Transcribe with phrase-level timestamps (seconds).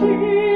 [0.00, 0.49] 是。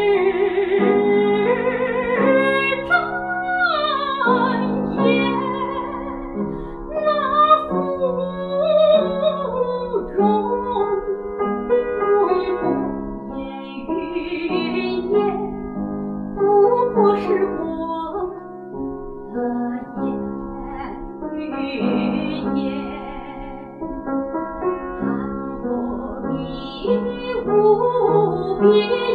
[28.60, 28.66] 别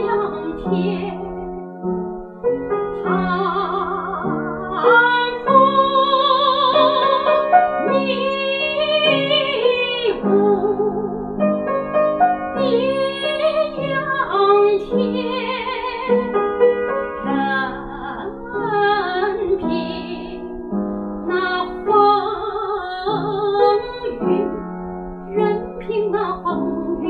[0.06, 0.10] 阳
[0.58, 1.16] 天，
[3.04, 3.06] 苍
[5.46, 5.48] 空
[7.94, 7.96] 一
[10.22, 10.28] 虎，
[12.60, 12.62] 阴
[13.90, 13.92] 阳
[14.78, 14.88] 天，
[17.26, 17.28] 任
[19.58, 19.66] 凭
[21.28, 21.30] 那
[21.86, 21.88] 风
[24.22, 24.24] 雨，
[25.34, 25.38] 任
[25.80, 26.48] 凭那风
[27.02, 27.08] 云。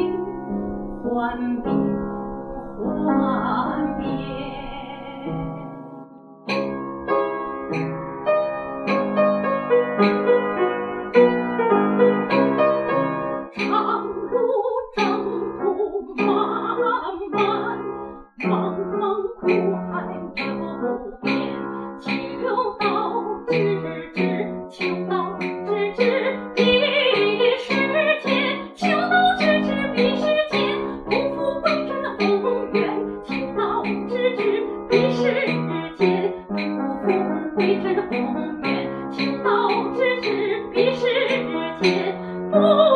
[37.59, 38.17] 未知的鸿
[38.63, 39.93] 雁，情到咫
[40.23, 41.05] 尺，彼时
[41.81, 42.15] 间。
[42.49, 42.88] 不。